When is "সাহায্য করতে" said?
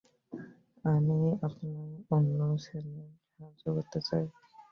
3.27-3.99